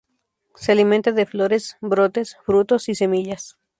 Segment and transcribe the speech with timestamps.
[0.55, 3.59] Se alimenta de flores, brotes, frutos y semillas.